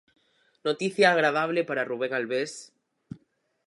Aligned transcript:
Noticia 0.67 1.07
agradable 1.09 1.61
para 1.69 1.87
Rubén 1.91 2.11
Albés. 2.17 2.51